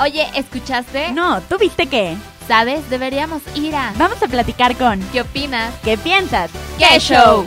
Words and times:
Oye, 0.00 0.28
¿escuchaste? 0.36 1.10
No, 1.10 1.40
¿tú 1.40 1.58
viste 1.58 1.88
qué? 1.88 2.16
¿Sabes? 2.46 2.88
Deberíamos 2.88 3.42
ir 3.56 3.74
a... 3.74 3.92
Vamos 3.98 4.22
a 4.22 4.28
platicar 4.28 4.76
con... 4.76 5.00
¿Qué 5.10 5.22
opinas? 5.22 5.74
¿Qué 5.82 5.98
piensas? 5.98 6.52
¡Qué 6.78 7.00
show! 7.00 7.44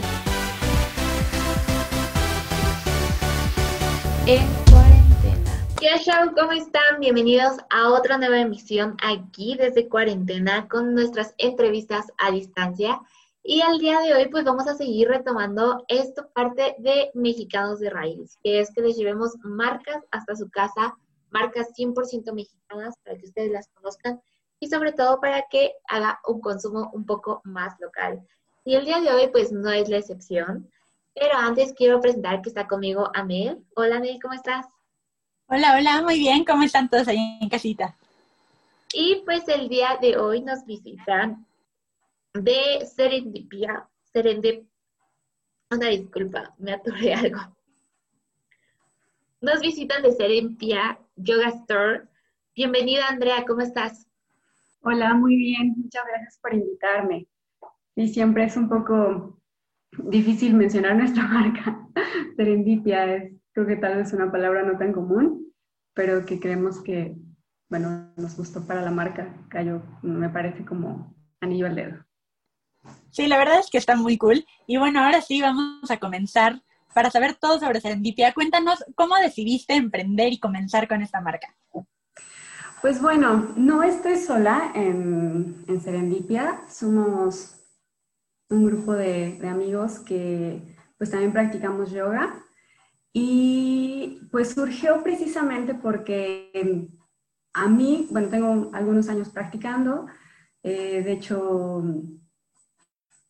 En 4.26 4.46
cuarentena. 4.70 5.66
¿Qué 5.80 5.98
show? 6.04 6.34
¿Cómo 6.38 6.52
están? 6.52 7.00
Bienvenidos 7.00 7.56
a 7.70 7.88
otra 7.88 8.18
nueva 8.18 8.40
emisión 8.40 8.98
aquí 9.02 9.56
desde 9.58 9.88
cuarentena 9.88 10.68
con 10.68 10.92
nuestras 10.92 11.34
entrevistas 11.38 12.04
a 12.18 12.32
distancia. 12.32 13.00
Y 13.42 13.62
al 13.62 13.78
día 13.78 13.98
de 14.00 14.12
hoy 14.12 14.28
pues 14.28 14.44
vamos 14.44 14.68
a 14.68 14.74
seguir 14.74 15.08
retomando 15.08 15.86
esto 15.88 16.28
parte 16.34 16.76
de 16.80 17.10
Mexicanos 17.14 17.80
de 17.80 17.88
Raíz, 17.88 18.36
que 18.44 18.60
es 18.60 18.70
que 18.74 18.82
les 18.82 18.94
llevemos 18.94 19.38
marcas 19.42 20.04
hasta 20.10 20.36
su 20.36 20.50
casa 20.50 20.94
marcas 21.32 21.72
100% 21.76 22.32
mexicanas 22.32 22.96
para 23.02 23.18
que 23.18 23.26
ustedes 23.26 23.50
las 23.50 23.68
conozcan 23.68 24.20
y 24.60 24.68
sobre 24.68 24.92
todo 24.92 25.20
para 25.20 25.46
que 25.50 25.72
haga 25.88 26.20
un 26.26 26.40
consumo 26.40 26.90
un 26.92 27.04
poco 27.04 27.40
más 27.44 27.74
local. 27.80 28.24
Y 28.64 28.74
el 28.74 28.84
día 28.84 29.00
de 29.00 29.12
hoy 29.12 29.28
pues 29.32 29.50
no 29.50 29.70
es 29.70 29.88
la 29.88 29.98
excepción, 29.98 30.70
pero 31.14 31.36
antes 31.36 31.72
quiero 31.72 32.00
presentar 32.00 32.42
que 32.42 32.48
está 32.48 32.68
conmigo 32.68 33.10
Anel. 33.14 33.64
Hola 33.74 33.96
Anel, 33.96 34.20
¿cómo 34.22 34.34
estás? 34.34 34.66
Hola, 35.48 35.76
hola, 35.76 36.02
muy 36.02 36.18
bien, 36.18 36.44
¿cómo 36.44 36.62
están 36.62 36.88
todos 36.88 37.08
ahí 37.08 37.38
en 37.40 37.48
casita? 37.48 37.96
Y 38.94 39.22
pues 39.24 39.48
el 39.48 39.68
día 39.68 39.98
de 40.00 40.16
hoy 40.16 40.42
nos 40.42 40.64
visitan 40.64 41.46
de 42.34 42.86
Serendipia, 42.86 43.88
Serendip, 44.12 44.66
una 45.70 45.88
disculpa, 45.88 46.54
me 46.58 46.72
atoré 46.72 47.14
algo. 47.14 47.40
Nos 49.42 49.60
visitan 49.60 50.04
de 50.04 50.12
Serendipia 50.12 51.00
Yoga 51.16 51.48
Store. 51.48 52.02
Bienvenida, 52.54 53.08
Andrea, 53.08 53.44
¿cómo 53.44 53.60
estás? 53.60 54.06
Hola, 54.82 55.14
muy 55.14 55.34
bien, 55.34 55.74
muchas 55.76 56.04
gracias 56.06 56.38
por 56.40 56.54
invitarme. 56.54 57.26
Y 57.96 58.06
siempre 58.06 58.44
es 58.44 58.56
un 58.56 58.68
poco 58.68 59.40
difícil 59.98 60.54
mencionar 60.54 60.94
nuestra 60.94 61.24
marca. 61.26 61.88
Serendipia 62.36 63.16
es, 63.16 63.32
creo 63.50 63.66
que 63.66 63.74
tal 63.74 63.96
vez 63.96 64.12
una 64.12 64.30
palabra 64.30 64.62
no 64.62 64.78
tan 64.78 64.92
común, 64.92 65.52
pero 65.92 66.24
que 66.24 66.38
creemos 66.38 66.80
que, 66.80 67.16
bueno, 67.68 68.12
nos 68.16 68.36
gustó 68.36 68.64
para 68.64 68.82
la 68.82 68.92
marca. 68.92 69.34
Cayó, 69.48 69.82
me 70.02 70.28
parece 70.28 70.64
como 70.64 71.16
anillo 71.40 71.66
al 71.66 71.74
dedo. 71.74 72.04
Sí, 73.10 73.26
la 73.26 73.38
verdad 73.38 73.58
es 73.58 73.70
que 73.70 73.78
está 73.78 73.96
muy 73.96 74.16
cool. 74.18 74.46
Y 74.68 74.76
bueno, 74.76 75.00
ahora 75.00 75.20
sí 75.20 75.42
vamos 75.42 75.90
a 75.90 75.98
comenzar 75.98 76.62
para 76.94 77.10
saber 77.10 77.34
todo 77.34 77.58
sobre 77.58 77.80
Serendipia. 77.80 78.32
Cuéntanos 78.32 78.84
cómo 78.94 79.16
decidiste 79.16 79.74
emprender 79.74 80.32
y 80.32 80.40
comenzar 80.40 80.88
con 80.88 81.02
esta 81.02 81.20
marca. 81.20 81.54
Pues 82.80 83.00
bueno, 83.00 83.52
no 83.56 83.82
estoy 83.82 84.16
sola 84.16 84.72
en, 84.74 85.64
Serendipia. 85.82 86.62
Somos 86.68 87.54
un 88.48 88.66
grupo 88.66 88.92
de, 88.94 89.38
amigos 89.48 90.00
que 90.00 90.76
pues 90.98 91.10
también 91.10 91.32
practicamos 91.32 91.92
yoga. 91.92 92.34
Y 93.12 94.28
pues 94.32 94.54
surgió 94.54 95.02
precisamente 95.02 95.74
porque 95.74 96.88
a 97.52 97.68
mí, 97.68 98.08
bueno, 98.10 98.28
tengo 98.28 98.70
algunos 98.72 99.08
años 99.08 99.28
practicando. 99.28 100.06
Eh, 100.62 101.02
de 101.04 101.12
hecho, 101.12 101.84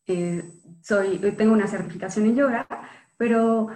eh, 0.06 0.50
soy, 0.82 1.18
tengo 1.36 1.52
una 1.52 1.66
certificación 1.66 2.26
en 2.26 2.36
yoga, 2.36 2.66
pero 3.22 3.68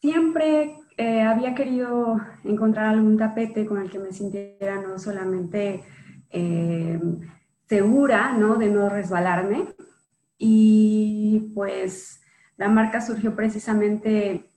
siempre 0.00 0.74
eh, 0.96 1.22
había 1.22 1.54
querido 1.54 2.20
encontrar 2.42 2.86
algún 2.86 3.16
tapete 3.16 3.64
con 3.64 3.80
el 3.80 3.88
que 3.88 4.00
me 4.00 4.12
sintiera 4.12 4.82
no 4.82 4.98
solamente 4.98 5.84
eh, 6.30 6.98
segura, 7.68 8.32
¿no? 8.32 8.56
De 8.56 8.66
no 8.66 8.88
resbalarme. 8.88 9.68
Y 10.36 11.52
pues 11.54 12.22
la 12.56 12.68
marca 12.68 13.00
surgió 13.00 13.36
precisamente 13.36 14.50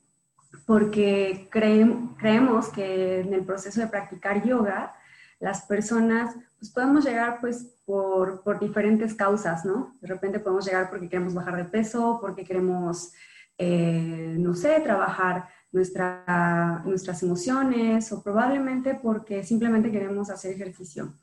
porque 0.66 1.48
creemos 1.52 2.70
que 2.70 3.20
en 3.20 3.32
el 3.32 3.44
proceso 3.44 3.80
de 3.80 3.88
practicar 3.90 4.44
yoga, 4.44 4.96
las 5.40 5.68
personas 5.68 6.34
pues 6.58 6.72
podemos 6.72 7.06
llegar 7.06 7.38
pues 7.42 7.76
por, 7.86 8.42
por 8.42 8.60
diferentes 8.60 9.14
causas, 9.14 9.66
¿no? 9.66 9.94
De 10.02 10.08
repente 10.08 10.40
podemos 10.40 10.66
llegar 10.66 10.90
porque 10.90 11.10
queremos 11.10 11.36
bajar 11.36 11.58
de 11.58 11.66
peso, 11.66 12.18
porque 12.20 12.44
queremos 12.44 13.14
eh, 13.58 14.36
no 14.40 14.54
sé, 14.54 14.80
trabajar 14.82 15.48
nuestra, 15.72 16.82
nuestras 16.86 17.22
emociones 17.24 18.12
o 18.12 18.24
probablemente 18.24 18.96
porque 18.96 19.44
simplemente 19.44 19.92
queremos 19.92 20.30
hacer 20.30 20.54
ejercicio. 20.54 21.14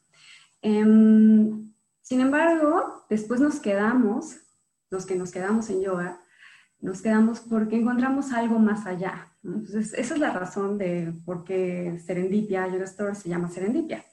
Em, 0.60 1.72
sin 2.00 2.20
embargo, 2.20 3.04
después 3.08 3.40
nos 3.40 3.60
quedamos, 3.60 4.36
los 4.90 5.06
que 5.06 5.16
nos 5.16 5.30
quedamos 5.30 5.70
en 5.70 5.82
yoga, 5.82 6.20
nos 6.80 7.00
quedamos 7.00 7.40
porque 7.40 7.76
encontramos 7.76 8.32
algo 8.32 8.58
más 8.58 8.86
allá. 8.86 9.32
Entonces, 9.44 9.94
esa 9.94 10.14
es 10.14 10.20
la 10.20 10.32
razón 10.32 10.78
de 10.78 11.14
por 11.24 11.44
qué 11.44 11.98
Serendipia, 12.04 12.66
Yoga 12.68 12.84
Store, 12.84 13.14
se 13.14 13.28
llama 13.28 13.48
Serendipia 13.48 14.04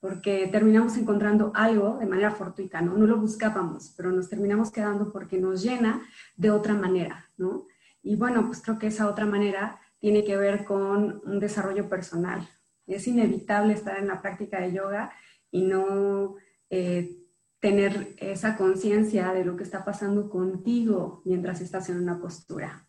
porque 0.00 0.48
terminamos 0.48 0.96
encontrando 0.96 1.52
algo 1.54 1.98
de 1.98 2.06
manera 2.06 2.30
fortuita, 2.30 2.80
¿no? 2.80 2.96
No 2.96 3.06
lo 3.06 3.16
buscábamos, 3.16 3.94
pero 3.96 4.12
nos 4.12 4.28
terminamos 4.28 4.70
quedando 4.70 5.12
porque 5.12 5.38
nos 5.38 5.62
llena 5.62 6.02
de 6.36 6.50
otra 6.50 6.74
manera, 6.74 7.30
¿no? 7.36 7.66
Y 8.02 8.16
bueno, 8.16 8.46
pues 8.46 8.62
creo 8.62 8.78
que 8.78 8.88
esa 8.88 9.08
otra 9.08 9.26
manera 9.26 9.80
tiene 9.98 10.24
que 10.24 10.36
ver 10.36 10.64
con 10.64 11.22
un 11.24 11.40
desarrollo 11.40 11.88
personal. 11.88 12.48
Es 12.86 13.06
inevitable 13.08 13.72
estar 13.72 13.98
en 13.98 14.06
la 14.06 14.22
práctica 14.22 14.60
de 14.60 14.72
yoga 14.72 15.12
y 15.50 15.62
no 15.62 16.36
eh, 16.70 17.16
tener 17.58 18.14
esa 18.18 18.56
conciencia 18.56 19.32
de 19.32 19.44
lo 19.44 19.56
que 19.56 19.64
está 19.64 19.84
pasando 19.84 20.30
contigo 20.30 21.22
mientras 21.24 21.60
estás 21.60 21.88
en 21.88 21.98
una 21.98 22.20
postura. 22.20 22.86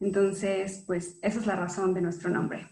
Entonces, 0.00 0.82
pues 0.86 1.18
esa 1.22 1.38
es 1.38 1.46
la 1.46 1.56
razón 1.56 1.94
de 1.94 2.00
nuestro 2.00 2.30
nombre. 2.30 2.66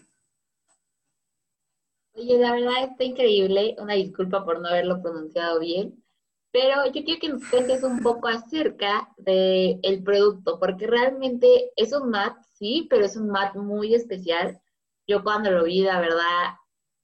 Oye, 2.19 2.37
la 2.37 2.51
verdad 2.51 2.83
está 2.83 3.05
increíble. 3.05 3.77
Una 3.79 3.93
disculpa 3.93 4.43
por 4.43 4.59
no 4.59 4.67
haberlo 4.67 5.01
pronunciado 5.01 5.57
bien. 5.61 6.03
Pero 6.51 6.85
yo 6.87 7.03
quiero 7.05 7.21
que 7.21 7.29
nos 7.29 7.49
cuentes 7.49 7.81
un 7.81 8.01
poco 8.01 8.27
acerca 8.27 9.09
del 9.17 9.79
el 9.83 10.03
producto, 10.03 10.59
porque 10.59 10.85
realmente 10.85 11.71
es 11.77 11.93
un 11.93 12.09
mat, 12.09 12.35
sí, 12.57 12.87
pero 12.89 13.05
es 13.05 13.15
un 13.15 13.29
mat 13.29 13.55
muy 13.55 13.95
especial. 13.95 14.59
Yo 15.07 15.23
cuando 15.23 15.49
lo 15.49 15.63
vi, 15.63 15.81
la 15.81 16.01
verdad, 16.01 16.55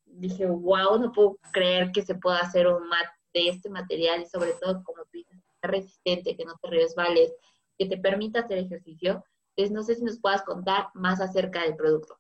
dije, 0.04 0.48
wow, 0.48 1.00
no 1.00 1.14
puedo 1.14 1.38
creer 1.54 1.94
que 1.94 2.02
se 2.02 2.16
pueda 2.16 2.40
hacer 2.40 2.68
un 2.68 2.86
mat 2.90 3.08
de 3.34 3.50
este 3.50 3.70
material 3.70 4.22
y 4.22 4.26
sobre 4.26 4.52
todo, 4.62 4.84
como 4.84 5.04
tú 5.04 5.12
dices, 5.14 5.40
resistente, 5.62 6.36
que 6.36 6.44
no 6.44 6.56
te 6.62 6.70
resbales, 6.70 7.34
que 7.78 7.86
te 7.86 7.98
permita 7.98 8.42
hacer 8.42 8.58
ejercicio. 8.58 9.24
Entonces, 9.56 9.72
no 9.74 9.84
sé 9.84 9.96
si 9.96 10.04
nos 10.04 10.20
puedas 10.20 10.44
contar 10.44 10.88
más 10.94 11.22
acerca 11.22 11.62
del 11.62 11.78
producto. 11.78 12.20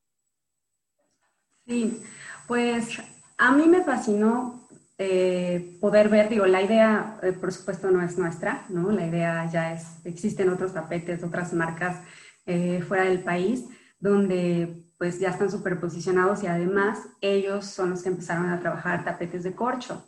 Sí, 1.67 2.01
pues 2.47 2.99
a 3.37 3.51
mí 3.51 3.67
me 3.67 3.83
fascinó 3.83 4.67
eh, 4.97 5.77
poder 5.81 6.09
ver, 6.09 6.29
digo, 6.29 6.45
la 6.45 6.61
idea, 6.61 7.19
eh, 7.23 7.33
por 7.33 7.51
supuesto, 7.51 7.89
no 7.91 8.01
es 8.03 8.17
nuestra, 8.17 8.65
¿no? 8.69 8.91
La 8.91 9.07
idea 9.07 9.49
ya 9.51 9.73
es, 9.73 10.05
existen 10.05 10.49
otros 10.49 10.73
tapetes, 10.73 11.23
otras 11.23 11.53
marcas 11.53 12.01
eh, 12.45 12.81
fuera 12.87 13.03
del 13.05 13.23
país, 13.23 13.65
donde 13.99 14.83
pues 14.97 15.19
ya 15.19 15.29
están 15.29 15.51
superposicionados 15.51 16.43
y 16.43 16.47
además 16.47 16.99
ellos 17.19 17.65
son 17.65 17.89
los 17.91 18.03
que 18.03 18.09
empezaron 18.09 18.49
a 18.49 18.59
trabajar 18.59 19.03
tapetes 19.03 19.43
de 19.43 19.53
corcho. 19.55 20.05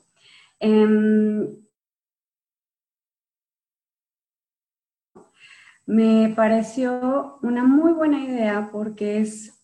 Em, 0.59 1.47
me 5.85 6.33
pareció 6.35 7.39
una 7.41 7.63
muy 7.63 7.93
buena 7.93 8.23
idea 8.23 8.69
porque 8.71 9.19
es 9.21 9.56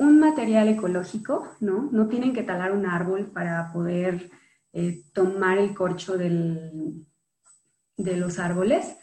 un 0.00 0.18
material 0.18 0.68
ecológico, 0.68 1.46
¿no? 1.60 1.90
No 1.92 2.08
tienen 2.08 2.32
que 2.32 2.42
talar 2.42 2.72
un 2.72 2.86
árbol 2.86 3.26
para 3.26 3.70
poder 3.70 4.30
eh, 4.72 5.04
tomar 5.12 5.58
el 5.58 5.74
corcho 5.74 6.16
de 6.16 7.06
los 7.96 8.38
árboles. 8.38 8.96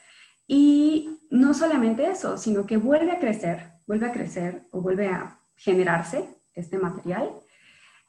Y 0.47 1.19
no 1.29 1.53
solamente 1.53 2.09
eso, 2.09 2.35
sino 2.39 2.65
que 2.65 2.77
vuelve 2.77 3.11
a 3.11 3.19
crecer, 3.19 3.73
vuelve 3.85 4.07
a 4.07 4.11
crecer 4.11 4.63
o 4.71 4.81
vuelve 4.81 5.07
a 5.07 5.39
generarse 5.55 6.27
este 6.55 6.79
material. 6.79 7.29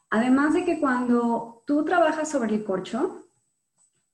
Además 0.08 0.54
de 0.54 0.64
que 0.64 0.80
cuando 0.80 1.62
tú 1.66 1.84
trabajas 1.84 2.30
sobre 2.30 2.54
el 2.54 2.64
corcho, 2.64 3.26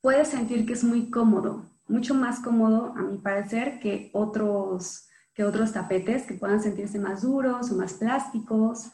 puedes 0.01 0.27
sentir 0.27 0.67
que 0.67 0.73
es 0.73 0.83
muy 0.83 1.11
cómodo, 1.11 1.71
mucho 1.87 2.17
más 2.17 2.41
cómodo, 2.41 2.93
a 2.97 3.03
mi 3.03 3.19
parecer, 3.19 3.79
que 3.79 4.11
otros 4.13 5.07
que 5.35 5.45
otros 5.45 5.73
tapetes 5.73 6.23
que 6.25 6.35
puedan 6.35 6.63
sentirse 6.63 6.99
más 6.99 7.23
duros 7.23 7.71
o 7.71 7.77
más 7.77 7.95
plásticos. 7.95 8.93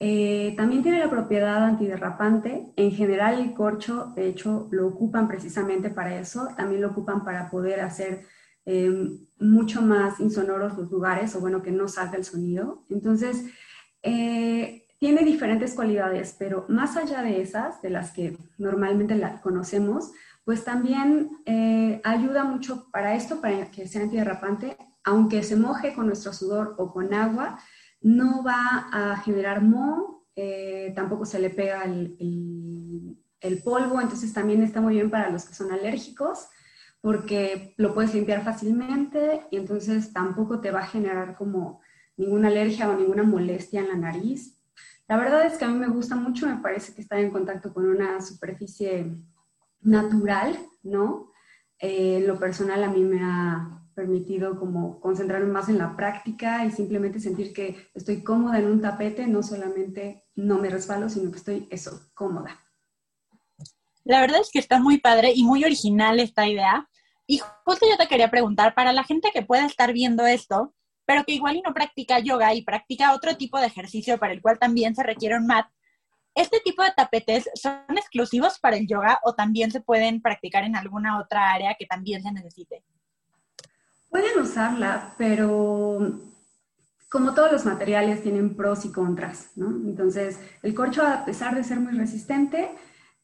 Eh, 0.00 0.54
también 0.56 0.82
tiene 0.82 0.98
la 0.98 1.10
propiedad 1.10 1.64
antiderrapante. 1.64 2.72
En 2.76 2.90
general 2.90 3.40
el 3.40 3.54
corcho, 3.54 4.12
de 4.16 4.28
hecho, 4.28 4.68
lo 4.70 4.86
ocupan 4.86 5.28
precisamente 5.28 5.90
para 5.90 6.18
eso. 6.18 6.48
También 6.56 6.82
lo 6.82 6.88
ocupan 6.90 7.24
para 7.24 7.50
poder 7.50 7.80
hacer 7.80 8.24
eh, 8.66 9.18
mucho 9.38 9.82
más 9.82 10.20
insonoros 10.20 10.76
los 10.76 10.90
lugares 10.90 11.34
o 11.36 11.40
bueno, 11.40 11.62
que 11.62 11.70
no 11.70 11.86
salga 11.88 12.16
el 12.16 12.24
sonido. 12.24 12.82
Entonces, 12.88 13.44
eh, 14.02 14.86
tiene 14.98 15.22
diferentes 15.22 15.74
cualidades, 15.74 16.34
pero 16.38 16.64
más 16.68 16.96
allá 16.96 17.22
de 17.22 17.42
esas, 17.42 17.82
de 17.82 17.90
las 17.90 18.10
que 18.12 18.38
normalmente 18.56 19.14
la 19.16 19.40
conocemos, 19.42 20.12
pues 20.44 20.64
también 20.64 21.30
eh, 21.46 22.00
ayuda 22.04 22.44
mucho 22.44 22.88
para 22.90 23.14
esto, 23.14 23.40
para 23.40 23.70
que 23.70 23.86
sea 23.86 24.02
antiderrapante, 24.02 24.76
aunque 25.04 25.42
se 25.42 25.56
moje 25.56 25.94
con 25.94 26.06
nuestro 26.06 26.32
sudor 26.32 26.74
o 26.78 26.92
con 26.92 27.12
agua, 27.12 27.58
no 28.00 28.42
va 28.42 28.88
a 28.92 29.16
generar 29.18 29.62
moho, 29.62 30.26
eh, 30.34 30.92
tampoco 30.96 31.24
se 31.24 31.38
le 31.38 31.50
pega 31.50 31.84
el, 31.84 33.18
polvo, 33.62 34.00
entonces 34.00 34.32
también 34.32 34.62
está 34.62 34.80
muy 34.80 34.94
bien 34.94 35.10
para 35.10 35.30
los 35.30 35.44
que 35.44 35.54
son 35.54 35.70
alérgicos, 35.70 36.48
porque 37.00 37.74
lo 37.76 37.94
puedes 37.94 38.14
limpiar 38.14 38.42
fácilmente 38.42 39.42
y 39.50 39.56
entonces 39.56 40.12
tampoco 40.12 40.60
te 40.60 40.70
va 40.70 40.80
a 40.80 40.86
generar 40.86 41.36
como 41.36 41.80
ninguna 42.16 42.48
alergia 42.48 42.88
o 42.88 42.96
ninguna 42.96 43.22
molestia 43.22 43.80
en 43.80 43.88
la 43.88 43.96
nariz. 43.96 44.58
La 45.06 45.18
verdad 45.18 45.44
es 45.44 45.58
que 45.58 45.66
a 45.66 45.68
mí 45.68 45.78
me 45.78 45.88
gusta 45.88 46.16
mucho, 46.16 46.46
me 46.46 46.62
parece 46.62 46.94
que 46.94 47.02
está 47.02 47.18
en 47.20 47.30
contacto 47.30 47.72
con 47.72 47.86
una 47.86 48.20
superficie 48.22 49.14
natural, 49.82 50.58
¿no? 50.82 51.30
Eh, 51.78 52.24
lo 52.26 52.38
personal 52.38 52.82
a 52.82 52.90
mí 52.90 53.02
me 53.02 53.22
ha 53.22 53.83
permitido 53.94 54.58
como 54.58 55.00
concentrarme 55.00 55.46
más 55.46 55.68
en 55.68 55.78
la 55.78 55.96
práctica 55.96 56.64
y 56.64 56.70
simplemente 56.70 57.20
sentir 57.20 57.52
que 57.52 57.88
estoy 57.94 58.22
cómoda 58.22 58.58
en 58.58 58.66
un 58.66 58.80
tapete, 58.80 59.26
no 59.26 59.42
solamente 59.42 60.24
no 60.34 60.58
me 60.58 60.68
resbalo, 60.68 61.08
sino 61.08 61.30
que 61.30 61.38
estoy 61.38 61.68
eso, 61.70 62.10
cómoda. 62.14 62.60
La 64.04 64.20
verdad 64.20 64.40
es 64.40 64.50
que 64.50 64.58
está 64.58 64.78
muy 64.78 64.98
padre 64.98 65.32
y 65.34 65.44
muy 65.44 65.64
original 65.64 66.20
esta 66.20 66.46
idea. 66.46 66.88
Y 67.26 67.40
justo 67.64 67.86
yo 67.90 67.96
te 67.96 68.06
quería 68.06 68.30
preguntar, 68.30 68.74
para 68.74 68.92
la 68.92 69.04
gente 69.04 69.30
que 69.32 69.42
pueda 69.42 69.64
estar 69.64 69.92
viendo 69.94 70.26
esto, 70.26 70.74
pero 71.06 71.24
que 71.24 71.32
igual 71.32 71.56
y 71.56 71.62
no 71.62 71.72
practica 71.72 72.18
yoga 72.18 72.54
y 72.54 72.62
practica 72.62 73.14
otro 73.14 73.36
tipo 73.36 73.58
de 73.58 73.66
ejercicio 73.66 74.18
para 74.18 74.32
el 74.32 74.42
cual 74.42 74.58
también 74.58 74.94
se 74.94 75.02
requiere 75.02 75.36
un 75.36 75.46
mat, 75.46 75.66
¿este 76.34 76.60
tipo 76.60 76.82
de 76.82 76.92
tapetes 76.92 77.48
son 77.54 77.84
exclusivos 77.96 78.58
para 78.58 78.76
el 78.76 78.86
yoga 78.86 79.20
o 79.22 79.34
también 79.34 79.70
se 79.70 79.80
pueden 79.80 80.20
practicar 80.20 80.64
en 80.64 80.76
alguna 80.76 81.18
otra 81.18 81.52
área 81.52 81.74
que 81.78 81.86
también 81.86 82.22
se 82.22 82.32
necesite? 82.32 82.84
Pueden 84.14 84.40
usarla, 84.40 85.12
pero 85.18 86.20
como 87.10 87.34
todos 87.34 87.50
los 87.50 87.64
materiales 87.64 88.22
tienen 88.22 88.54
pros 88.54 88.84
y 88.84 88.92
contras, 88.92 89.48
¿no? 89.56 89.70
Entonces, 89.70 90.38
el 90.62 90.72
corcho, 90.72 91.04
a 91.04 91.24
pesar 91.24 91.56
de 91.56 91.64
ser 91.64 91.80
muy 91.80 91.94
resistente, 91.94 92.70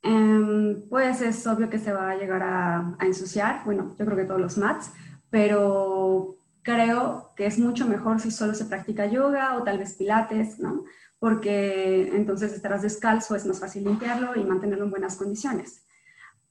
em, 0.03 0.83
pues 0.89 1.23
es 1.23 1.47
obvio 1.47 1.71
que 1.71 1.79
se 1.79 1.93
va 1.93 2.11
a 2.11 2.17
llegar 2.17 2.43
a, 2.43 2.97
a 2.99 3.07
ensuciar, 3.07 3.63
bueno, 3.65 3.95
yo 4.01 4.05
creo 4.05 4.17
que 4.17 4.25
todos 4.25 4.41
los 4.41 4.59
mats, 4.59 4.91
pero 5.31 6.39
creo 6.63 7.35
que 7.37 7.47
es 7.47 7.61
mucho 7.61 7.87
mejor 7.87 8.19
si 8.19 8.33
solo 8.33 8.55
se 8.55 8.65
practica 8.65 9.07
yoga 9.07 9.59
o 9.59 9.63
tal 9.63 9.79
vez 9.79 9.95
pilates, 9.95 10.59
¿no? 10.59 10.83
Porque 11.21 12.11
entonces 12.17 12.53
estarás 12.53 12.83
descalzo, 12.83 13.37
es 13.37 13.47
más 13.47 13.61
fácil 13.61 13.85
limpiarlo 13.85 14.35
y 14.35 14.43
mantenerlo 14.43 14.87
en 14.87 14.91
buenas 14.91 15.15
condiciones. 15.15 15.85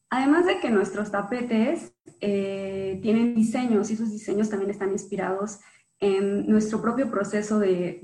Además 0.09 0.45
de 0.45 0.59
que 0.59 0.69
nuestros 0.69 1.11
tapetes 1.11 1.94
eh, 2.19 3.00
tienen 3.01 3.35
diseños 3.35 3.89
y 3.89 3.94
esos 3.94 4.11
diseños 4.11 4.50
también 4.50 4.71
están 4.71 4.91
inspirados 4.91 5.59
en 6.00 6.47
nuestro 6.47 6.81
propio 6.81 7.11
proceso 7.11 7.59
de, 7.59 8.00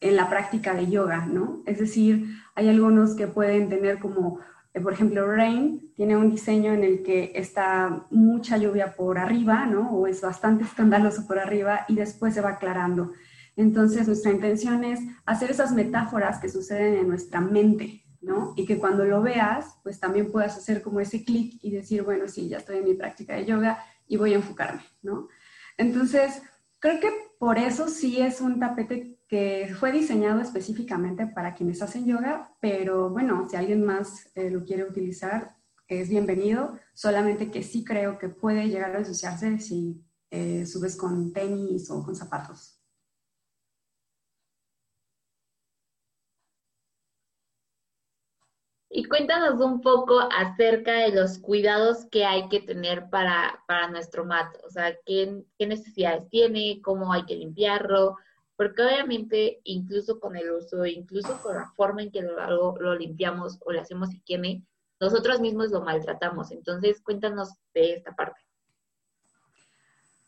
en 0.00 0.16
la 0.16 0.28
práctica 0.28 0.74
de 0.74 0.88
yoga, 0.88 1.26
¿no? 1.26 1.62
Es 1.66 1.78
decir, 1.78 2.26
hay 2.54 2.68
algunos 2.68 3.16
que 3.16 3.26
pueden 3.26 3.68
tener 3.68 3.98
como 3.98 4.40
eh, 4.76 4.80
por 4.80 4.92
ejemplo, 4.92 5.26
Rain 5.26 5.90
tiene 5.94 6.18
un 6.18 6.30
diseño 6.30 6.74
en 6.74 6.84
el 6.84 7.02
que 7.02 7.32
está 7.34 8.06
mucha 8.10 8.58
lluvia 8.58 8.94
por 8.94 9.18
arriba, 9.18 9.64
¿no? 9.64 9.90
O 9.90 10.06
es 10.06 10.20
bastante 10.20 10.64
escandaloso 10.70 11.26
por 11.26 11.38
arriba 11.38 11.86
y 11.88 11.94
después 11.94 12.34
se 12.34 12.42
va 12.42 12.50
aclarando. 12.50 13.12
Entonces, 13.56 14.06
nuestra 14.06 14.32
intención 14.32 14.84
es 14.84 15.00
hacer 15.24 15.50
esas 15.50 15.72
metáforas 15.72 16.38
que 16.38 16.50
suceden 16.50 16.94
en 16.98 17.08
nuestra 17.08 17.40
mente, 17.40 18.04
¿no? 18.26 18.54
Y 18.56 18.66
que 18.66 18.78
cuando 18.78 19.04
lo 19.04 19.22
veas, 19.22 19.78
pues 19.84 20.00
también 20.00 20.32
puedas 20.32 20.56
hacer 20.56 20.82
como 20.82 20.98
ese 20.98 21.24
clic 21.24 21.58
y 21.62 21.70
decir, 21.70 22.02
bueno, 22.02 22.26
sí, 22.26 22.48
ya 22.48 22.58
estoy 22.58 22.78
en 22.78 22.84
mi 22.84 22.94
práctica 22.94 23.36
de 23.36 23.46
yoga 23.46 23.78
y 24.08 24.16
voy 24.16 24.32
a 24.32 24.36
enfocarme, 24.36 24.82
¿no? 25.00 25.28
Entonces, 25.76 26.42
creo 26.80 26.98
que 26.98 27.10
por 27.38 27.56
eso 27.56 27.88
sí 27.88 28.20
es 28.20 28.40
un 28.40 28.58
tapete 28.58 29.20
que 29.28 29.72
fue 29.78 29.92
diseñado 29.92 30.40
específicamente 30.40 31.28
para 31.28 31.54
quienes 31.54 31.80
hacen 31.82 32.04
yoga, 32.04 32.52
pero 32.60 33.10
bueno, 33.10 33.48
si 33.48 33.54
alguien 33.54 33.84
más 33.84 34.28
eh, 34.34 34.50
lo 34.50 34.64
quiere 34.64 34.82
utilizar, 34.82 35.56
es 35.86 36.08
bienvenido, 36.08 36.76
solamente 36.94 37.52
que 37.52 37.62
sí 37.62 37.84
creo 37.84 38.18
que 38.18 38.28
puede 38.28 38.68
llegar 38.68 38.94
a 38.96 38.98
ensuciarse 38.98 39.60
si 39.60 40.04
eh, 40.32 40.66
subes 40.66 40.96
con 40.96 41.32
tenis 41.32 41.88
o 41.90 42.02
con 42.02 42.16
zapatos. 42.16 42.75
Y 48.96 49.04
cuéntanos 49.04 49.60
un 49.60 49.82
poco 49.82 50.18
acerca 50.20 50.94
de 50.94 51.12
los 51.12 51.38
cuidados 51.38 52.06
que 52.10 52.24
hay 52.24 52.48
que 52.48 52.60
tener 52.60 53.10
para, 53.10 53.62
para 53.68 53.90
nuestro 53.90 54.24
mat, 54.24 54.46
o 54.66 54.70
sea, 54.70 54.96
¿qué, 55.04 55.44
qué 55.58 55.66
necesidades 55.66 56.26
tiene, 56.30 56.80
cómo 56.82 57.12
hay 57.12 57.26
que 57.26 57.36
limpiarlo, 57.36 58.16
porque 58.56 58.80
obviamente 58.80 59.60
incluso 59.64 60.18
con 60.18 60.34
el 60.34 60.50
uso, 60.50 60.86
incluso 60.86 61.38
con 61.42 61.56
la 61.56 61.70
forma 61.76 62.04
en 62.04 62.10
que 62.10 62.22
lo, 62.22 62.74
lo 62.78 62.94
limpiamos 62.94 63.58
o 63.66 63.70
le 63.70 63.80
hacemos 63.80 64.14
higiene, 64.14 64.62
nosotros 64.98 65.40
mismos 65.40 65.72
lo 65.72 65.82
maltratamos. 65.82 66.50
Entonces, 66.50 67.02
cuéntanos 67.02 67.50
de 67.74 67.92
esta 67.92 68.16
parte. 68.16 68.40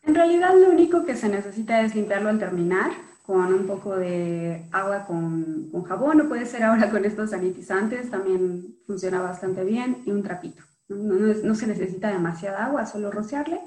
En 0.03 0.15
realidad 0.15 0.53
lo 0.55 0.69
único 0.69 1.07
que 1.07 1.17
se 1.17 1.31
necesita 1.31 1.81
es 1.81 1.95
limpiarlo 1.95 2.29
al 2.29 2.39
terminar 2.39 2.91
con 3.29 3.53
un 3.53 3.67
poco 3.67 3.95
de 3.95 4.67
agua 4.73 5.05
con, 5.05 5.69
con 5.71 5.83
jabón 5.83 6.23
o 6.23 6.29
puede 6.29 6.47
ser 6.47 6.63
ahora 6.63 6.89
con 6.91 7.05
estos 7.05 7.29
sanitizantes, 7.29 8.11
también 8.11 8.79
funciona 8.87 9.21
bastante 9.21 9.65
bien 9.65 9.99
y 10.07 10.13
un 10.13 10.23
trapito. 10.23 10.63
No, 10.89 11.15
no 11.15 11.55
se 11.55 11.67
necesita 11.67 12.09
demasiada 12.09 12.65
agua, 12.65 12.87
solo 12.87 13.11
rociarle 13.11 13.61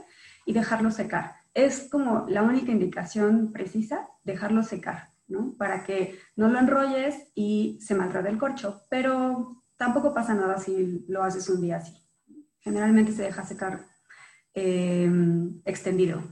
y 0.47 0.53
dejarlo 0.53 0.89
secar 0.89 1.41
es 1.53 1.87
como 1.91 2.25
la 2.29 2.43
única 2.43 2.71
indicación 2.71 3.51
precisa, 3.51 4.07
dejarlo 4.23 4.63
secar, 4.63 5.09
¿no? 5.27 5.53
Para 5.57 5.83
que 5.83 6.17
no 6.35 6.47
lo 6.47 6.59
enrolles 6.59 7.15
y 7.35 7.77
se 7.81 7.95
maltrate 7.95 8.29
el 8.29 8.37
corcho, 8.37 8.81
pero 8.89 9.63
tampoco 9.77 10.13
pasa 10.13 10.33
nada 10.33 10.57
si 10.57 11.05
lo 11.07 11.23
haces 11.23 11.49
un 11.49 11.61
día 11.61 11.77
así. 11.77 11.93
Generalmente 12.59 13.11
se 13.11 13.23
deja 13.23 13.43
secar 13.43 13.85
em, 14.53 15.61
extendido. 15.65 16.23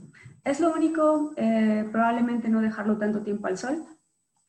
Es 0.50 0.60
lo 0.60 0.74
único, 0.74 1.34
eh, 1.38 1.88
probablemente 1.92 2.50
no 2.50 2.62
dejarlo 2.62 2.98
tanto 2.98 3.22
tiempo 3.22 3.48
al 3.48 3.58
sol. 3.58 3.86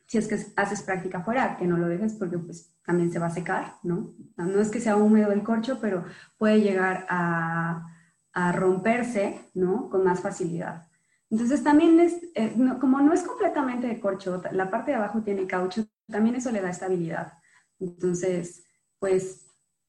Si 0.06 0.19
es 0.19 0.26
que 0.26 0.38
haces 0.56 0.83
práctica 0.83 1.23
fuera, 1.23 1.57
que 1.57 1.66
no 1.66 1.76
lo 1.76 1.87
dejes 1.87 2.14
porque 2.14 2.38
pues 2.38 2.75
también 2.85 3.12
se 3.12 3.19
va 3.19 3.26
a 3.26 3.30
secar, 3.30 3.75
¿no? 3.83 4.12
No 4.37 4.61
es 4.61 4.71
que 4.71 4.80
sea 4.80 4.97
húmedo 4.97 5.30
el 5.30 5.42
corcho, 5.42 5.78
pero 5.80 6.04
puede 6.38 6.61
llegar 6.61 7.07
a 7.09 7.87
a 8.33 8.52
romperse, 8.52 9.40
¿no? 9.54 9.88
Con 9.90 10.04
más 10.04 10.21
facilidad. 10.21 10.87
Entonces 11.30 11.62
también 11.62 12.00
es, 12.00 12.16
eh, 12.35 12.54
como 12.80 13.00
no 13.00 13.12
es 13.12 13.23
completamente 13.23 13.87
de 13.87 14.00
corcho, 14.00 14.42
la 14.52 14.71
parte 14.71 14.90
de 14.90 14.97
abajo 14.97 15.23
tiene 15.23 15.47
caucho, 15.47 15.87
también 16.09 16.35
eso 16.35 16.50
le 16.50 16.61
da 16.61 16.71
estabilidad. 16.71 17.35
Entonces, 17.78 18.64
pues 18.99 19.47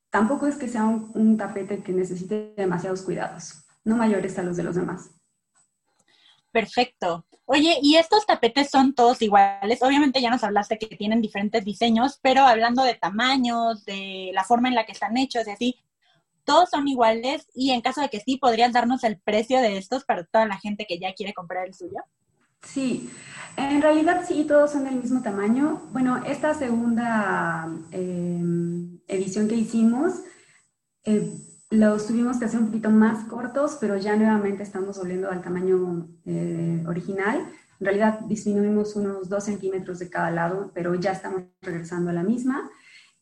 tampoco 0.10 0.48
es 0.48 0.56
que 0.56 0.68
sea 0.68 0.86
un, 0.86 1.38
tapete 1.38 1.82
que 1.82 1.94
necesite 1.94 2.54
demasiados 2.56 3.02
cuidados, 3.02 3.66
no 3.84 3.98
mayores 3.98 4.38
a 4.38 4.44
los 4.44 4.58
de 4.58 4.64
los 4.64 4.76
demás. 4.76 5.10
Perfecto. 6.52 7.26
Oye, 7.46 7.78
¿y 7.82 7.98
estos 7.98 8.26
tapetes 8.26 8.70
son 8.70 8.94
todos 8.94 9.22
iguales? 9.22 9.82
Obviamente 9.82 10.22
ya 10.22 10.30
nos 10.30 10.44
hablaste 10.44 10.78
que 10.78 10.96
tienen 10.96 11.22
diferentes 11.22 11.66
diseños, 11.66 12.20
pero 12.22 12.46
hablando 12.46 12.84
de 12.84 12.96
tamaños, 12.96 13.84
de 13.86 14.32
la 14.34 14.44
forma 14.44 14.70
en 14.70 14.76
la 14.76 14.86
que 14.86 14.94
están 14.94 15.18
hechos 15.18 15.48
y 15.48 15.52
así, 15.52 15.76
todos 16.44 16.70
son 16.70 16.88
iguales 16.88 17.48
y 17.54 17.72
en 17.72 17.82
caso 17.82 18.02
de 18.02 18.10
que 18.10 18.20
sí, 18.20 18.38
¿podrías 18.38 18.74
darnos 18.74 19.04
el 19.04 19.20
precio 19.20 19.60
de 19.60 19.78
estos 19.78 20.06
para 20.06 20.24
toda 20.24 20.46
la 20.46 20.60
gente 20.60 20.86
que 20.88 21.00
ya 21.00 21.14
quiere 21.14 21.34
comprar 21.34 21.68
el 21.68 21.74
suyo? 21.74 21.98
Sí, 22.64 23.10
en 23.58 23.82
realidad 23.82 24.24
sí, 24.28 24.46
todos 24.48 24.72
son 24.72 24.86
del 24.86 24.96
mismo 24.96 25.22
tamaño. 25.22 25.82
Bueno, 25.92 26.24
esta 26.26 26.54
segunda 26.54 27.68
em, 27.92 29.00
edición 29.08 29.48
que 29.48 29.56
hicimos, 29.56 30.22
eh, 31.04 31.34
los 31.72 32.06
tuvimos 32.06 32.38
que 32.38 32.46
hacer 32.46 32.60
un 32.60 32.68
poquito 32.68 32.90
más 32.90 33.24
cortos, 33.26 33.78
pero 33.80 33.98
ya 33.98 34.18
nuevamente 34.18 34.62
estamos 34.62 34.98
volviendo 34.98 35.32
al 35.32 35.42
tamaño 35.42 36.10
eh, 36.26 36.84
original. 36.86 37.48
En 37.80 37.86
realidad 37.86 38.20
disminuimos 38.28 38.98
unos 38.98 39.30
2 39.30 39.44
centímetros 39.44 40.00
de 40.00 40.10
cada 40.10 40.32
lado, 40.32 40.72
pero 40.74 40.96
ya 40.96 41.14
estamos 41.14 41.44
regresando 41.62 42.10
a 42.10 42.14
la 42.14 42.24
misma. 42.24 42.70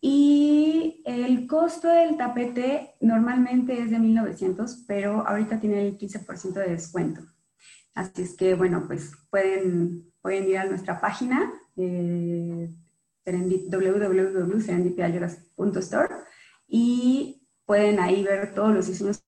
Y 0.02 1.04
el 1.06 1.46
costo 1.46 1.90
del 1.90 2.18
tapete 2.18 2.96
normalmente 3.02 3.80
es 3.82 3.92
de 3.92 4.00
1900, 4.00 4.86
pero 4.88 5.28
ahorita 5.28 5.60
tiene 5.60 5.88
el 5.88 5.96
15% 5.98 6.54
de 6.54 6.70
descuento. 6.70 7.22
Así 7.94 8.24
es 8.24 8.36
que, 8.36 8.56
bueno, 8.56 8.86
pues 8.88 9.12
pueden, 9.30 10.12
pueden 10.22 10.50
ir 10.50 10.58
a 10.58 10.66
nuestra 10.66 11.00
página 11.00 11.54
eh, 11.78 12.68
www.serendipiayoras.store 13.26 16.16
y 16.68 17.39
pueden 17.70 18.00
ahí 18.00 18.24
ver 18.24 18.56
todos 18.56 18.74
los 18.74 18.88
diseños 18.88 19.24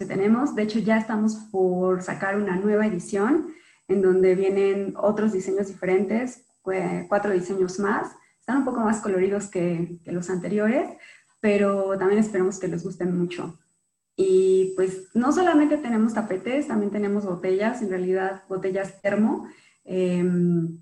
que 0.00 0.04
tenemos. 0.04 0.56
De 0.56 0.62
hecho, 0.62 0.80
ya 0.80 0.98
estamos 0.98 1.36
por 1.52 2.02
sacar 2.02 2.34
una 2.34 2.56
nueva 2.56 2.84
edición 2.84 3.54
en 3.86 4.02
donde 4.02 4.34
vienen 4.34 4.94
otros 4.96 5.32
diseños 5.32 5.68
diferentes 5.68 6.44
cuatro 7.08 7.30
diseños 7.30 7.78
más. 7.78 8.16
Están 8.40 8.56
un 8.56 8.64
poco 8.64 8.80
más 8.80 9.00
coloridos 9.00 9.46
que, 9.46 10.00
los 10.06 10.28
anteriores, 10.28 10.90
pero 11.38 11.96
también 11.96 12.18
esperamos 12.18 12.58
que 12.58 12.66
les 12.66 12.82
gusten 12.82 13.16
mucho. 13.16 13.56
Y 14.16 14.72
pues 14.74 15.14
no 15.14 15.30
solamente 15.30 15.78
tenemos 15.78 16.14
tapetes, 16.14 16.66
también 16.66 16.90
tenemos 16.90 17.24
botellas, 17.26 17.80
en 17.80 17.90
realidad 17.90 18.42
botellas 18.48 19.00
termo. 19.02 19.48
Em, 19.84 20.80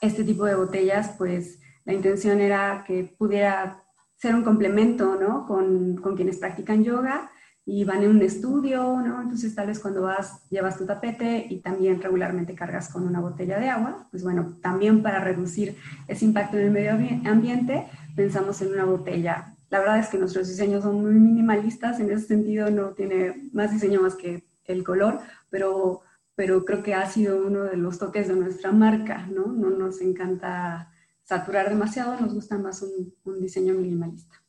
este 0.00 0.24
tipo 0.24 0.46
de 0.46 0.54
botellas, 0.54 1.10
pues 1.18 1.60
la 1.84 1.92
intención 1.92 2.40
era 2.40 2.84
que 2.86 3.14
pudiera 3.18 3.84
ser 4.18 4.34
un 4.34 4.44
complemento, 4.44 5.16
¿no? 5.16 5.46
Con, 5.46 5.96
con, 5.96 6.16
quienes 6.16 6.38
practican 6.38 6.84
yoga 6.84 7.30
y 7.64 7.84
van 7.84 8.02
en 8.02 8.10
un 8.10 8.22
estudio, 8.22 9.00
¿no? 9.00 9.22
Entonces 9.22 9.54
tal 9.54 9.68
vez 9.68 9.78
cuando 9.78 10.02
vas 10.02 10.46
llevas 10.50 10.76
tu 10.76 10.84
tapete 10.84 11.46
y 11.48 11.60
también 11.60 12.02
regularmente 12.02 12.54
cargas 12.54 12.90
con 12.90 13.06
una 13.06 13.20
botella 13.20 13.58
de 13.58 13.68
agua, 13.68 14.08
pues 14.10 14.22
bueno, 14.22 14.58
también 14.60 15.02
para 15.02 15.20
reducir 15.20 15.76
ese 16.08 16.24
impacto 16.24 16.58
en 16.58 16.64
el 16.66 16.70
medio 16.70 16.92
ambiente, 17.30 17.86
pensamos 18.14 18.60
en 18.60 18.72
una 18.72 18.84
botella 18.84 19.54
la 19.70 19.80
verdad 19.80 19.98
es 19.98 20.08
que 20.08 20.18
nuestros 20.18 20.48
diseños 20.48 20.82
son 20.82 21.02
muy 21.02 21.14
minimalistas, 21.14 22.00
en 22.00 22.10
ese 22.10 22.26
sentido 22.26 22.70
no 22.70 22.90
tiene 22.90 23.50
más 23.52 23.70
diseño 23.70 24.00
más 24.00 24.14
que 24.14 24.44
el 24.64 24.82
color, 24.82 25.20
pero, 25.50 26.00
pero 26.34 26.64
creo 26.64 26.82
que 26.82 26.94
ha 26.94 27.06
sido 27.06 27.46
uno 27.46 27.64
de 27.64 27.76
los 27.76 27.98
toques 27.98 28.28
de 28.28 28.36
nuestra 28.36 28.72
marca, 28.72 29.26
¿no? 29.26 29.46
No 29.46 29.70
nos 29.70 30.00
encanta 30.00 30.90
saturar 31.28 31.68
demasiado, 31.68 32.18
nos 32.18 32.32
gusta 32.32 32.56
más 32.56 32.80
un, 32.80 33.14
un 33.24 33.38
diseño 33.38 33.74
minimalista. 33.74 34.42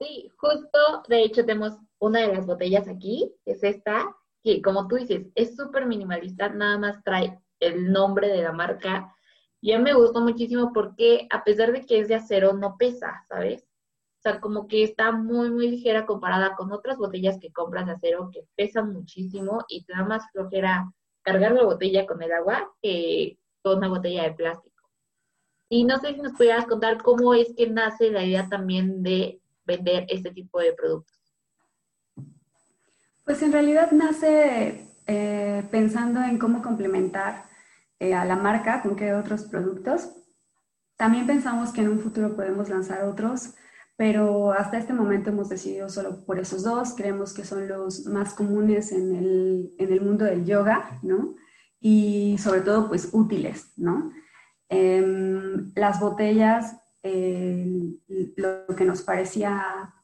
Sí, 0.00 0.30
justo, 0.38 1.02
de 1.08 1.24
hecho 1.24 1.44
tenemos 1.44 1.78
una 1.98 2.20
de 2.20 2.28
las 2.28 2.46
botellas 2.46 2.88
aquí, 2.88 3.34
es 3.44 3.62
esta, 3.62 4.16
que 4.42 4.62
como 4.62 4.88
tú 4.88 4.96
dices, 4.96 5.26
es 5.34 5.56
súper 5.56 5.84
minimalista, 5.84 6.48
nada 6.48 6.78
más 6.78 7.04
trae 7.04 7.38
el 7.60 7.92
nombre 7.92 8.28
de 8.28 8.42
la 8.42 8.52
marca, 8.52 9.14
y 9.60 9.72
a 9.72 9.78
mí 9.78 9.84
me 9.84 9.94
gustó 9.94 10.22
muchísimo 10.22 10.72
porque 10.72 11.26
a 11.30 11.44
pesar 11.44 11.72
de 11.72 11.84
que 11.84 12.00
es 12.00 12.08
de 12.08 12.14
acero, 12.14 12.54
no 12.54 12.76
pesa, 12.78 13.26
¿sabes? 13.28 13.62
O 13.62 14.22
sea, 14.22 14.40
como 14.40 14.68
que 14.68 14.84
está 14.84 15.12
muy, 15.12 15.50
muy 15.50 15.68
ligera 15.68 16.06
comparada 16.06 16.56
con 16.56 16.72
otras 16.72 16.96
botellas 16.96 17.38
que 17.38 17.52
compras 17.52 17.86
de 17.86 17.92
acero 17.92 18.30
que 18.32 18.46
pesan 18.54 18.92
muchísimo 18.92 19.66
y 19.68 19.84
te 19.84 19.92
da 19.92 20.04
más 20.04 20.30
flojera 20.32 20.90
cargar 21.22 21.52
la 21.52 21.64
botella 21.64 22.06
con 22.06 22.22
el 22.22 22.32
agua 22.32 22.72
que 22.80 23.38
una 23.74 23.88
botella 23.88 24.24
de 24.24 24.32
plástico. 24.32 24.76
Y 25.68 25.84
no 25.84 25.98
sé 25.98 26.14
si 26.14 26.20
nos 26.20 26.32
pudieras 26.32 26.66
contar 26.66 27.02
cómo 27.02 27.34
es 27.34 27.52
que 27.56 27.68
nace 27.68 28.10
la 28.10 28.24
idea 28.24 28.48
también 28.48 29.02
de 29.02 29.40
vender 29.64 30.06
este 30.08 30.30
tipo 30.30 30.60
de 30.60 30.72
productos. 30.74 31.16
Pues 33.24 33.42
en 33.42 33.52
realidad 33.52 33.90
nace 33.90 34.86
eh, 35.06 35.64
pensando 35.70 36.22
en 36.22 36.38
cómo 36.38 36.62
complementar 36.62 37.44
eh, 37.98 38.14
a 38.14 38.24
la 38.24 38.36
marca 38.36 38.82
con 38.82 38.94
qué 38.94 39.14
otros 39.14 39.44
productos. 39.44 40.10
También 40.96 41.26
pensamos 41.26 41.72
que 41.72 41.80
en 41.80 41.88
un 41.88 42.00
futuro 42.00 42.36
podemos 42.36 42.68
lanzar 42.68 43.04
otros, 43.04 43.54
pero 43.96 44.52
hasta 44.52 44.78
este 44.78 44.92
momento 44.92 45.30
hemos 45.30 45.48
decidido 45.48 45.88
solo 45.88 46.24
por 46.24 46.38
esos 46.38 46.62
dos. 46.62 46.94
Creemos 46.94 47.34
que 47.34 47.44
son 47.44 47.66
los 47.66 48.06
más 48.06 48.34
comunes 48.34 48.92
en 48.92 49.16
el, 49.16 49.74
en 49.78 49.92
el 49.92 50.00
mundo 50.00 50.24
del 50.24 50.44
yoga, 50.44 51.00
¿no? 51.02 51.34
Y 51.88 52.36
sobre 52.38 52.62
todo, 52.62 52.88
pues 52.88 53.10
útiles, 53.12 53.72
¿no? 53.76 54.10
Em, 54.68 55.70
las 55.76 56.00
botellas, 56.00 56.80
lo 57.04 58.74
que 58.76 58.84
nos 58.84 59.02
parecía 59.02 59.94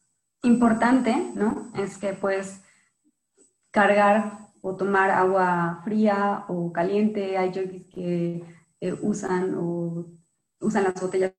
importante, 0.44 1.32
¿no? 1.34 1.72
Es 1.76 1.98
que 1.98 2.12
pues 2.12 2.62
cargar 3.72 4.50
o 4.60 4.76
tomar 4.76 5.10
agua 5.10 5.80
fría 5.82 6.44
o 6.46 6.72
caliente. 6.72 7.36
Hay 7.36 7.50
yogis 7.50 7.88
que 7.88 8.44
eh, 8.80 8.96
usan 9.02 9.56
o 9.58 10.06
usan 10.60 10.84
las 10.84 11.00
botellas 11.00 11.32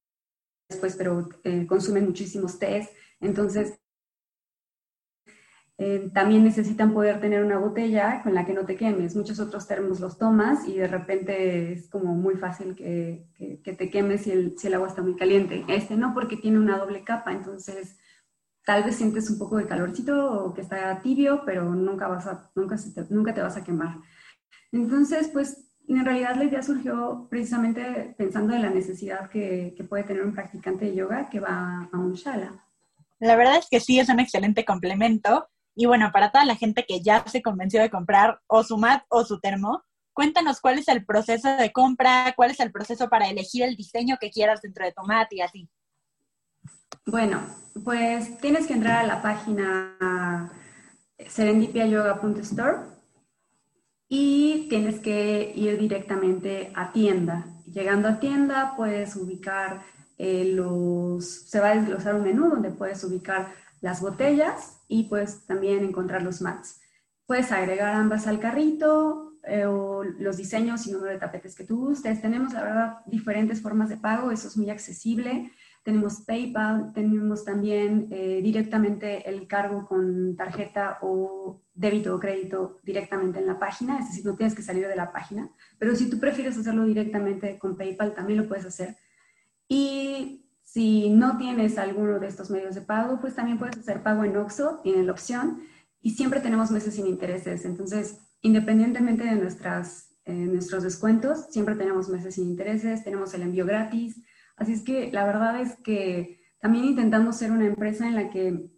después, 0.68 0.98
pero 0.98 1.30
eh, 1.46 1.66
consumen 1.68 2.04
muchísimos 2.04 2.60
tés. 2.60 2.90
Entonces, 3.22 3.80
eh, 5.80 6.12
también 6.14 6.44
necesitan 6.44 6.94
poder 6.94 7.20
tener 7.20 7.44
una 7.44 7.58
botella 7.58 8.22
con 8.22 8.36
la 8.36 8.46
que 8.46 8.54
no 8.54 8.66
te 8.66 8.76
quemes. 8.76 9.16
Muchos 9.16 9.40
otros 9.40 9.68
termos 9.68 10.00
los 10.00 10.20
tomas 10.20 10.68
y 10.68 10.78
de 10.78 10.88
repente 10.88 11.74
es 11.74 11.90
como 11.90 12.14
muy 12.14 12.36
fácil 12.36 12.76
que, 12.76 13.26
que, 13.36 13.74
te 13.74 13.90
quemes 13.90 14.22
si 14.22 14.32
el, 14.32 14.58
si 14.58 14.68
el 14.68 14.76
agua 14.76 14.88
está 14.88 15.02
muy 15.02 15.16
caliente. 15.16 15.66
Este 15.68 15.96
no, 15.96 16.14
porque 16.14 16.38
tiene 16.38 16.60
una 16.60 16.78
doble 16.78 17.04
capa, 17.04 17.32
entonces 17.32 17.98
tal 18.66 18.84
vez 18.84 18.96
sientes 18.96 19.30
un 19.32 19.40
poco 19.40 19.58
de 19.58 19.66
calorcito 19.66 20.46
o 20.46 20.54
que 20.54 20.62
está 20.62 21.02
tibio, 21.02 21.42
pero 21.44 21.64
nunca, 21.74 22.08
vas 22.08 22.28
a, 22.28 22.52
nunca, 22.56 22.76
te, 22.78 23.06
nunca 23.10 23.34
te 23.34 23.42
vas 23.42 23.58
a 23.58 23.64
quemar. 23.64 23.98
Entonces, 24.72 25.28
pues 25.30 25.76
en 25.88 26.06
realidad 26.06 26.36
la 26.36 26.46
idea 26.46 26.62
surgió 26.62 27.28
precisamente 27.30 28.14
pensando 28.16 28.54
en 28.54 28.62
la 28.62 28.70
necesidad 28.70 29.30
que, 29.30 29.74
que 29.76 29.84
puede 29.84 30.04
tener 30.04 30.24
un 30.24 30.34
practicante 30.34 30.86
de 30.86 30.96
yoga 30.96 31.30
que 31.30 31.40
va 31.40 31.90
a 31.92 31.98
un 31.98 32.14
shala. 32.14 32.64
La 33.20 33.36
verdad 33.36 33.58
es 33.58 33.68
que 33.70 33.80
sí, 33.80 34.00
es 34.00 34.10
un 34.10 34.20
excelente 34.20 34.66
complemento. 34.66 35.50
Y 35.76 35.86
bueno, 35.86 36.12
para 36.12 36.32
toda 36.32 36.46
la 36.46 36.56
gente 36.56 36.86
que 36.88 37.02
ya 37.02 37.24
se 37.28 37.42
convenció 37.42 37.82
de 37.82 37.90
comprar 37.90 38.40
o 38.48 38.64
su 38.64 38.78
mat 38.78 39.04
o 39.10 39.24
su 39.24 39.40
termo, 39.40 39.84
cuéntanos 40.14 40.62
cuál 40.62 40.80
es 40.80 40.88
el 40.88 41.06
proceso 41.06 41.50
de 41.58 41.72
compra, 41.72 42.34
cuál 42.36 42.52
es 42.52 42.60
el 42.60 42.72
proceso 42.72 43.10
para 43.10 43.28
elegir 43.30 43.64
el 43.64 43.76
diseño 43.76 44.18
que 44.20 44.30
quieras 44.30 44.62
dentro 44.62 44.86
de 44.86 44.94
tu 44.94 45.04
mat 45.04 45.28
y 45.32 45.42
así. 45.42 45.70
Bueno, 47.06 47.42
pues 47.84 48.38
tienes 48.38 48.68
que 48.68 48.74
entrar 48.74 49.04
a 49.04 49.08
la 49.08 49.22
página 49.22 50.52
serendipiayoga.store 51.18 52.94
y 54.08 54.68
tienes 54.70 55.00
que 55.00 55.52
ir 55.56 55.80
directamente 55.80 56.72
a 56.76 56.92
tienda. 56.92 57.48
Llegando 57.66 58.08
a 58.08 58.20
tienda 58.20 58.74
puedes 58.78 59.16
ubicar 59.16 59.82
eh, 60.18 60.46
los, 60.54 61.50
se 61.50 61.60
va 61.60 61.70
a 61.70 61.76
desglosar 61.76 62.16
un 62.16 62.24
menú 62.24 62.50
donde 62.50 62.70
puedes 62.70 63.04
ubicar 63.04 63.52
las 63.84 64.02
botellas 64.02 64.82
y 64.88 65.04
puedes 65.04 65.46
también 65.46 65.84
encontrar 65.84 66.24
los 66.24 66.42
mats. 66.42 66.82
Puedes 67.28 67.52
agregar 67.52 67.94
ambas 67.94 68.26
al 68.26 68.40
carrito 68.40 69.34
eh, 69.44 69.66
o 69.66 70.04
los 70.04 70.38
diseños 70.38 70.88
y 70.88 70.92
número 70.92 71.12
de 71.12 71.20
tapetes 71.20 71.54
que 71.54 71.66
tú 71.66 71.78
gustes. 71.78 72.22
Tenemos, 72.22 72.54
la 72.54 72.64
verdad, 72.64 72.98
diferentes 73.06 73.62
formas 73.62 73.90
de 73.90 73.98
pago, 73.98 74.32
eso 74.32 74.48
es 74.48 74.58
muy 74.58 74.70
accesible 74.70 75.52
tenemos 75.84 76.22
PayPal, 76.22 76.94
tenemos 76.94 77.44
también 77.44 78.08
eh, 78.10 78.40
directamente 78.42 79.30
el 79.30 79.48
cargo 79.48 79.86
con 79.86 80.36
tarjeta 80.38 80.98
o 81.02 81.62
débito 81.74 82.16
o 82.16 82.20
crédito 82.20 82.80
directamente 82.84 83.40
en 83.40 83.48
la 83.48 83.60
página, 83.60 84.00
es 84.00 84.08
decir, 84.08 84.26
no 84.26 84.36
tienes 84.36 84.56
que 84.56 84.62
salir 84.62 84.88
de 84.88 84.96
la 84.96 85.12
página, 85.12 85.52
pero 85.78 85.96
si 85.96 86.10
tú 86.10 86.20
prefieres 86.20 86.58
hacerlo 86.58 86.86
directamente 86.86 87.60
con 87.60 87.76
PayPal, 87.76 88.14
también 88.14 88.40
lo 88.40 88.48
puedes 88.48 88.66
hacer. 88.66 88.96
Si 90.74 91.10
no 91.10 91.38
tienes 91.38 91.78
alguno 91.78 92.20
de 92.20 92.28
estos 92.28 92.50
medios 92.50 92.74
de 92.74 92.82
pago, 92.82 93.20
pues 93.22 93.36
también 93.36 93.60
puedes 93.60 93.78
hacer 93.78 94.02
pago 94.02 94.24
en 94.24 94.36
OXO, 94.36 94.80
tiene 94.82 95.04
la 95.04 95.12
opción, 95.12 95.62
y 96.02 96.12
siempre 96.12 96.40
tenemos 96.40 96.72
meses 96.72 96.96
sin 96.96 97.06
intereses, 97.06 97.64
entonces, 97.66 98.18
independientemente 98.42 99.24
de 99.24 99.36
nuestras, 99.36 100.10
eh, 100.26 100.34
nuestros 100.34 100.82
descuentos, 100.82 101.46
siempre 101.52 101.76
tenemos 101.76 102.10
meses 102.10 102.36
sin 102.36 102.50
intereses, 102.50 103.04
tenemos 103.04 103.34
el 103.36 103.44
envío 103.44 103.66
gratis, 103.66 104.18
Así 104.56 104.74
es 104.74 104.82
que 104.82 105.12
la 105.12 105.26
verdad 105.26 105.60
es 105.60 105.76
que 105.78 106.40
también 106.60 106.86
intentamos 106.86 107.38
ser 107.38 107.52
una 107.52 107.66
empresa 107.66 108.08
en 108.08 108.16
la 108.16 108.30
que 108.30 108.70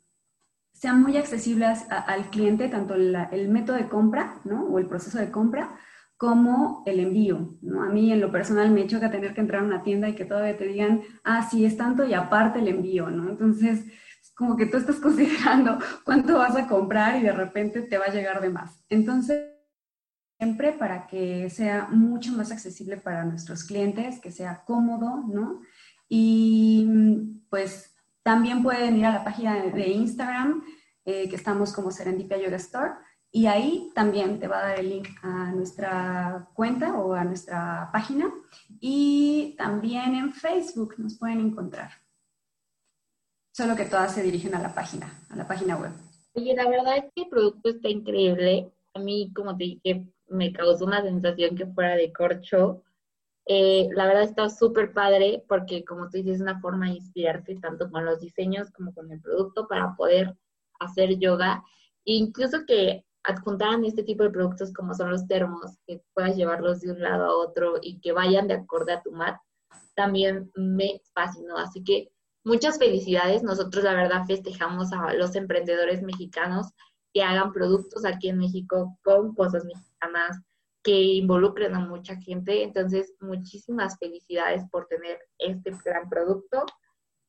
sea 0.74 0.94
muy 0.94 1.18
accesible 1.18 1.66
al 1.66 2.30
cliente, 2.30 2.68
tanto 2.68 2.96
el 2.96 3.50
método 3.50 3.78
de 3.78 3.88
compra, 3.88 4.42
¿no? 4.44 4.66
O 4.66 4.80
el 4.80 4.88
proceso 4.88 5.18
de 5.20 5.32
compra, 5.32 5.78
como 6.26 6.82
el 6.88 7.00
envío, 7.00 7.56
¿no? 7.62 7.84
A 7.84 7.90
mí 7.90 8.12
en 8.12 8.20
lo 8.20 8.32
personal 8.32 8.72
me 8.72 8.88
choca 8.88 9.12
tener 9.12 9.36
que 9.36 9.42
entrar 9.42 9.62
a 9.62 9.66
una 9.66 9.84
tienda 9.84 10.10
y 10.10 10.16
que 10.16 10.26
todavía 10.26 10.58
te 10.58 10.66
digan, 10.66 11.04
ah, 11.24 11.48
sí, 11.48 11.64
es 11.66 11.78
tanto 11.78 12.04
y 12.04 12.16
aparte 12.16 12.58
el 12.58 12.68
envío, 12.68 13.12
¿no? 13.12 13.30
Entonces, 13.30 13.86
como 14.34 14.58
que 14.58 14.66
tú 14.66 14.78
estás 14.78 14.96
considerando 15.00 15.78
cuánto 16.04 16.40
vas 16.40 16.56
a 16.56 16.68
comprar 16.68 17.18
y 17.18 17.22
de 17.22 17.32
repente 17.32 17.84
te 17.84 18.00
va 18.00 18.06
a 18.06 18.12
llegar 18.12 18.42
de 18.42 18.50
más. 18.50 18.84
Entonces, 18.90 19.40
siempre 20.40 20.72
para 20.72 21.06
que 21.06 21.48
sea 21.52 21.90
mucho 21.92 22.32
más 22.32 22.52
accesible 22.52 22.98
para 22.98 23.24
nuestros 23.24 23.64
clientes, 23.64 24.20
que 24.20 24.32
sea 24.32 24.64
cómodo, 24.66 25.24
¿no? 25.28 25.62
Y 26.10 26.88
pues 27.52 27.96
también 28.24 28.64
pueden 28.64 28.98
ir 28.98 29.06
a 29.06 29.14
la 29.14 29.24
página 29.24 29.62
de 29.62 29.88
Instagram, 29.90 30.64
eh, 31.06 31.30
que 31.30 31.36
estamos 31.36 31.72
como 31.72 31.92
Serendipia 31.92 32.40
Yoga 32.40 32.58
Store, 32.58 32.94
y 33.36 33.48
ahí 33.48 33.92
también 33.94 34.40
te 34.40 34.48
va 34.48 34.60
a 34.60 34.68
dar 34.70 34.80
el 34.80 34.90
link 34.90 35.10
a 35.22 35.52
nuestra 35.52 36.48
cuenta 36.54 36.98
o 36.98 37.14
a 37.14 37.26
nuestra 37.26 37.90
página. 37.92 38.34
Y 38.80 39.56
también 39.58 40.16
en 40.16 40.32
Facebook 40.32 40.96
nos 40.98 41.18
pueden 41.18 41.42
encontrar. 41.42 41.92
Solo 43.52 43.76
que 43.76 43.84
todas 43.84 44.16
se 44.16 44.24
dirigen 44.24 44.56
a 44.56 44.62
la 44.62 44.74
página, 44.74 45.22
a 45.30 45.36
la 45.36 45.46
página 45.46 45.76
web. 45.76 45.92
Oye, 46.34 46.56
la 46.56 46.70
verdad 46.70 46.96
es 46.96 47.12
que 47.14 47.24
el 47.24 47.28
producto 47.28 47.72
está 47.72 47.90
increíble. 47.90 48.72
A 48.94 49.00
mí, 49.00 49.34
como 49.36 49.58
te 49.58 49.66
dije, 49.66 50.08
me 50.30 50.54
causó 50.54 50.86
una 50.86 51.02
sensación 51.02 51.58
que 51.58 51.66
fuera 51.66 51.98
de 51.98 52.14
corcho. 52.14 52.84
Eh, 53.48 53.90
la 53.96 54.08
verdad 54.08 54.24
está 54.24 54.50
súper 54.50 54.94
padre 54.94 55.44
porque, 55.50 55.84
como 55.84 56.10
tú 56.10 56.20
dices, 56.20 56.36
es 56.36 56.42
una 56.42 56.62
forma 56.62 56.86
de 56.86 56.94
inspirarte 56.94 57.58
tanto 57.58 57.92
con 57.92 58.06
los 58.06 58.22
diseños 58.22 58.72
como 58.72 58.94
con 58.94 59.12
el 59.12 59.20
producto 59.20 59.68
para 59.68 59.94
poder 59.98 60.38
hacer 60.80 61.20
yoga. 61.20 61.66
E 62.06 62.14
incluso 62.14 62.66
que 62.66 63.05
adjuntaran 63.28 63.86
este 63.86 64.04
tipo 64.04 64.24
de 64.24 64.30
productos 64.30 64.74
como 64.74 64.94
son 64.94 65.10
los 65.12 65.28
termos, 65.28 65.78
que 65.88 66.02
puedas 66.14 66.36
llevarlos 66.36 66.82
de 66.82 66.92
un 66.92 67.02
lado 67.02 67.26
a 67.26 67.38
otro 67.38 67.76
y 67.82 68.00
que 68.00 68.12
vayan 68.12 68.48
de 68.48 68.56
acorde 68.56 68.94
a 68.94 69.02
tu 69.02 69.12
mat, 69.12 69.38
también 69.96 70.52
me 70.56 71.02
fascinó. 71.14 71.58
Así 71.58 71.84
que 71.84 72.12
muchas 72.44 72.78
felicidades. 72.78 73.44
Nosotros 73.44 73.84
la 73.84 73.94
verdad 73.94 74.26
festejamos 74.26 74.94
a 74.94 75.14
los 75.14 75.36
emprendedores 75.36 76.02
mexicanos 76.02 76.68
que 77.14 77.24
hagan 77.24 77.52
productos 77.52 78.06
aquí 78.06 78.30
en 78.30 78.38
México 78.38 78.98
con 79.04 79.34
cosas 79.36 79.66
mexicanas, 79.66 80.42
que 80.84 81.02
involucren 81.02 81.74
a 81.74 81.80
mucha 81.80 82.16
gente. 82.18 82.64
Entonces, 82.64 83.14
muchísimas 83.20 83.98
felicidades 83.98 84.64
por 84.70 84.88
tener 84.88 85.20
este 85.40 85.72
gran 85.84 86.10
producto. 86.10 86.66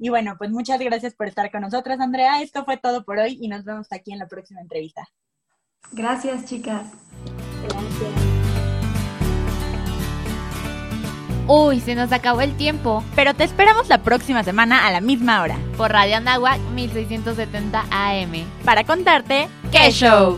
Y 0.02 0.09
bueno, 0.09 0.35
pues 0.37 0.50
muchas 0.50 0.80
gracias 0.80 1.14
por 1.14 1.28
estar 1.28 1.49
con 1.52 1.61
nosotros, 1.61 2.00
Andrea. 2.00 2.42
Esto 2.42 2.64
fue 2.64 2.76
todo 2.76 3.04
por 3.04 3.18
hoy 3.18 3.38
y 3.40 3.47
nos 3.47 3.64
vemos 3.64 3.87
aquí 3.92 4.12
en 4.12 4.18
la 4.18 4.26
próxima 4.26 4.61
entrevista. 4.61 5.09
Gracias, 5.92 6.44
chicas. 6.44 6.88
Gracias. 7.62 8.11
Uy, 11.47 11.78
se 11.78 11.94
nos 11.94 12.11
acabó 12.11 12.40
el 12.40 12.56
tiempo. 12.56 13.04
Pero 13.14 13.32
te 13.35 13.44
esperamos 13.44 13.88
la 13.88 14.02
próxima 14.02 14.42
semana 14.42 14.88
a 14.88 14.90
la 14.90 15.00
misma 15.00 15.40
hora. 15.40 15.56
Por 15.76 15.92
Radio 15.92 16.16
Anáhuac 16.16 16.59
1670 16.75 17.85
AM. 17.92 18.44
Para 18.64 18.82
contarte 18.82 19.47
¡Qué 19.71 19.92
show! 19.92 20.37